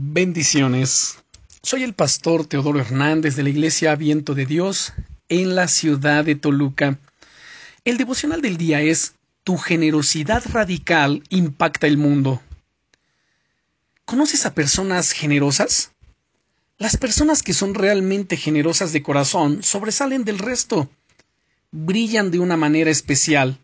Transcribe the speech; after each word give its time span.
Bendiciones. 0.00 1.18
Soy 1.60 1.82
el 1.82 1.92
pastor 1.92 2.46
Teodoro 2.46 2.78
Hernández 2.78 3.34
de 3.34 3.42
la 3.42 3.48
Iglesia 3.48 3.96
Viento 3.96 4.36
de 4.36 4.46
Dios 4.46 4.92
en 5.28 5.56
la 5.56 5.66
ciudad 5.66 6.24
de 6.24 6.36
Toluca. 6.36 7.00
El 7.84 7.96
devocional 7.96 8.40
del 8.40 8.58
día 8.58 8.80
es 8.80 9.14
Tu 9.42 9.56
generosidad 9.56 10.44
radical 10.52 11.24
impacta 11.30 11.88
el 11.88 11.98
mundo. 11.98 12.40
¿Conoces 14.04 14.46
a 14.46 14.54
personas 14.54 15.10
generosas? 15.10 15.90
Las 16.76 16.96
personas 16.96 17.42
que 17.42 17.52
son 17.52 17.74
realmente 17.74 18.36
generosas 18.36 18.92
de 18.92 19.02
corazón 19.02 19.64
sobresalen 19.64 20.22
del 20.22 20.38
resto. 20.38 20.88
Brillan 21.72 22.30
de 22.30 22.38
una 22.38 22.56
manera 22.56 22.92
especial. 22.92 23.58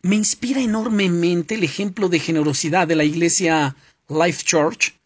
Me 0.00 0.16
inspira 0.16 0.62
enormemente 0.62 1.56
el 1.56 1.64
ejemplo 1.64 2.08
de 2.08 2.20
generosidad 2.20 2.88
de 2.88 2.96
la 2.96 3.04
iglesia 3.04 3.76
Life 4.08 4.44
Church. 4.44 4.98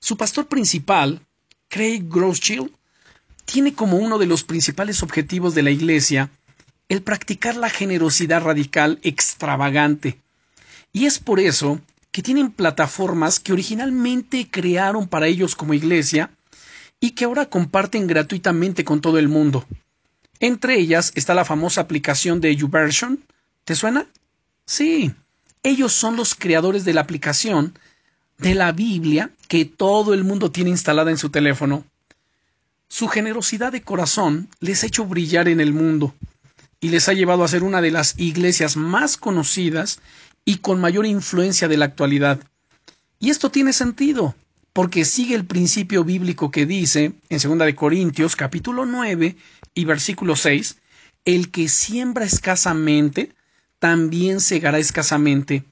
Su 0.00 0.16
pastor 0.16 0.46
principal, 0.48 1.20
Craig 1.68 2.04
Groeschel, 2.08 2.72
tiene 3.44 3.74
como 3.74 3.98
uno 3.98 4.18
de 4.18 4.26
los 4.26 4.44
principales 4.44 5.02
objetivos 5.02 5.54
de 5.54 5.62
la 5.62 5.70
iglesia 5.70 6.30
el 6.88 7.02
practicar 7.02 7.54
la 7.54 7.70
generosidad 7.70 8.42
radical 8.42 8.98
extravagante. 9.02 10.18
Y 10.92 11.06
es 11.06 11.18
por 11.18 11.38
eso 11.38 11.80
que 12.10 12.22
tienen 12.22 12.50
plataformas 12.50 13.38
que 13.38 13.52
originalmente 13.52 14.48
crearon 14.50 15.06
para 15.06 15.28
ellos 15.28 15.54
como 15.54 15.74
iglesia 15.74 16.30
y 16.98 17.12
que 17.12 17.26
ahora 17.26 17.46
comparten 17.46 18.06
gratuitamente 18.06 18.84
con 18.84 19.00
todo 19.00 19.18
el 19.18 19.28
mundo. 19.28 19.64
Entre 20.40 20.78
ellas 20.78 21.12
está 21.14 21.34
la 21.34 21.44
famosa 21.44 21.82
aplicación 21.82 22.40
de 22.40 22.56
YouVersion. 22.56 23.22
¿Te 23.64 23.76
suena? 23.76 24.06
Sí, 24.66 25.12
ellos 25.62 25.92
son 25.92 26.16
los 26.16 26.34
creadores 26.34 26.84
de 26.84 26.94
la 26.94 27.02
aplicación 27.02 27.78
de 28.40 28.54
la 28.54 28.72
Biblia 28.72 29.30
que 29.48 29.64
todo 29.64 30.14
el 30.14 30.24
mundo 30.24 30.50
tiene 30.50 30.70
instalada 30.70 31.10
en 31.10 31.18
su 31.18 31.30
teléfono. 31.30 31.84
Su 32.88 33.08
generosidad 33.08 33.72
de 33.72 33.82
corazón 33.82 34.48
les 34.60 34.82
ha 34.82 34.86
hecho 34.86 35.04
brillar 35.04 35.48
en 35.48 35.60
el 35.60 35.72
mundo 35.72 36.14
y 36.80 36.88
les 36.88 37.08
ha 37.08 37.12
llevado 37.12 37.44
a 37.44 37.48
ser 37.48 37.62
una 37.62 37.80
de 37.80 37.90
las 37.90 38.18
iglesias 38.18 38.76
más 38.76 39.16
conocidas 39.16 40.00
y 40.44 40.56
con 40.56 40.80
mayor 40.80 41.06
influencia 41.06 41.68
de 41.68 41.76
la 41.76 41.84
actualidad. 41.84 42.40
Y 43.18 43.30
esto 43.30 43.50
tiene 43.50 43.74
sentido, 43.74 44.34
porque 44.72 45.04
sigue 45.04 45.34
el 45.34 45.44
principio 45.44 46.04
bíblico 46.04 46.50
que 46.50 46.64
dice 46.64 47.12
en 47.28 47.38
2 47.38 47.58
de 47.58 47.74
Corintios 47.74 48.34
capítulo 48.34 48.86
9 48.86 49.36
y 49.74 49.84
versículo 49.84 50.36
6, 50.36 50.78
el 51.26 51.50
que 51.50 51.68
siembra 51.68 52.24
escasamente 52.24 53.34
también 53.78 54.40
segará 54.40 54.78
escasamente, 54.78 55.64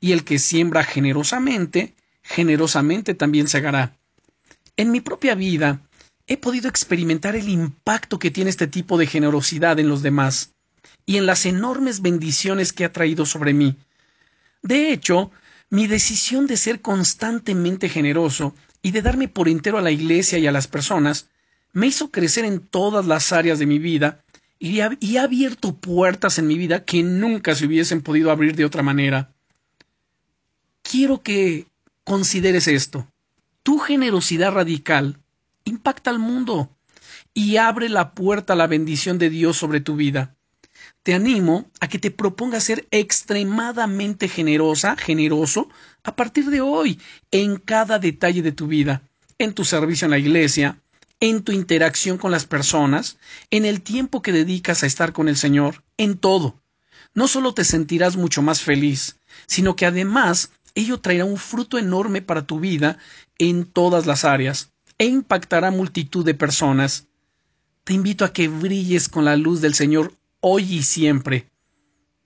y 0.00 0.12
el 0.12 0.24
que 0.24 0.38
siembra 0.38 0.82
generosamente, 0.82 1.94
generosamente 2.24 3.14
también 3.14 3.46
segará. 3.46 3.96
En 4.76 4.90
mi 4.90 5.00
propia 5.00 5.36
vida 5.36 5.80
he 6.26 6.36
podido 6.36 6.68
experimentar 6.68 7.36
el 7.36 7.48
impacto 7.48 8.18
que 8.18 8.32
tiene 8.32 8.50
este 8.50 8.66
tipo 8.66 8.98
de 8.98 9.06
generosidad 9.06 9.78
en 9.78 9.88
los 9.88 10.02
demás, 10.02 10.54
y 11.06 11.16
en 11.16 11.26
las 11.26 11.46
enormes 11.46 12.02
bendiciones 12.02 12.72
que 12.72 12.84
ha 12.84 12.92
traído 12.92 13.26
sobre 13.26 13.52
mí. 13.52 13.76
De 14.62 14.92
hecho, 14.92 15.30
mi 15.70 15.86
decisión 15.86 16.46
de 16.46 16.56
ser 16.56 16.80
constantemente 16.80 17.88
generoso 17.88 18.54
y 18.82 18.92
de 18.92 19.02
darme 19.02 19.28
por 19.28 19.48
entero 19.48 19.78
a 19.78 19.82
la 19.82 19.90
Iglesia 19.90 20.38
y 20.38 20.46
a 20.46 20.52
las 20.52 20.66
personas 20.66 21.28
me 21.72 21.88
hizo 21.88 22.10
crecer 22.10 22.44
en 22.44 22.60
todas 22.60 23.06
las 23.06 23.32
áreas 23.32 23.58
de 23.58 23.66
mi 23.66 23.78
vida 23.78 24.22
y 24.58 24.80
ha, 24.80 24.96
abierto 25.22 25.74
puertas 25.74 26.38
en 26.38 26.46
mi 26.46 26.56
vida 26.56 26.84
que 26.84 27.02
nunca 27.02 27.54
se 27.54 27.66
hubiesen 27.66 28.02
podido 28.02 28.30
abrir 28.30 28.54
de 28.54 28.64
otra 28.64 28.82
manera. 28.82 29.32
Quiero 30.82 31.22
que 31.22 31.66
consideres 32.04 32.68
esto. 32.68 33.08
Tu 33.62 33.78
generosidad 33.78 34.52
radical 34.52 35.18
impacta 35.64 36.10
al 36.10 36.18
mundo 36.18 36.70
y 37.32 37.56
abre 37.56 37.88
la 37.88 38.14
puerta 38.14 38.52
a 38.52 38.56
la 38.56 38.66
bendición 38.66 39.18
de 39.18 39.30
Dios 39.30 39.56
sobre 39.56 39.80
tu 39.80 39.96
vida. 39.96 40.36
Te 41.02 41.14
animo 41.14 41.70
a 41.80 41.88
que 41.88 41.98
te 41.98 42.10
propongas 42.10 42.64
ser 42.64 42.86
extremadamente 42.90 44.28
generosa, 44.28 44.96
generoso, 44.96 45.68
a 46.02 46.16
partir 46.16 46.46
de 46.46 46.60
hoy, 46.60 47.00
en 47.30 47.56
cada 47.56 47.98
detalle 47.98 48.42
de 48.42 48.52
tu 48.52 48.66
vida, 48.66 49.02
en 49.38 49.52
tu 49.54 49.64
servicio 49.64 50.06
en 50.06 50.10
la 50.10 50.18
iglesia, 50.18 50.78
en 51.20 51.42
tu 51.42 51.52
interacción 51.52 52.18
con 52.18 52.30
las 52.30 52.46
personas, 52.46 53.18
en 53.50 53.64
el 53.64 53.80
tiempo 53.82 54.22
que 54.22 54.32
dedicas 54.32 54.82
a 54.82 54.86
estar 54.86 55.12
con 55.12 55.28
el 55.28 55.36
Señor, 55.36 55.82
en 55.96 56.18
todo. 56.18 56.60
No 57.14 57.28
solo 57.28 57.54
te 57.54 57.64
sentirás 57.64 58.16
mucho 58.16 58.42
más 58.42 58.60
feliz, 58.60 59.16
sino 59.46 59.76
que 59.76 59.86
además 59.86 60.50
ello 60.74 61.00
traerá 61.00 61.24
un 61.24 61.36
fruto 61.36 61.78
enorme 61.78 62.22
para 62.22 62.46
tu 62.46 62.60
vida 62.60 62.98
en 63.38 63.64
todas 63.64 64.06
las 64.06 64.24
áreas 64.24 64.72
e 64.98 65.06
impactará 65.06 65.68
a 65.68 65.72
multitud 65.72 66.24
de 66.24 66.34
personas. 66.34 67.08
Te 67.84 67.94
invito 67.94 68.24
a 68.24 68.32
que 68.32 68.48
brilles 68.48 69.08
con 69.08 69.24
la 69.24 69.36
luz 69.36 69.60
del 69.60 69.74
Señor 69.74 70.14
hoy 70.40 70.64
y 70.74 70.82
siempre. 70.82 71.50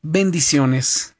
Bendiciones. 0.02 1.16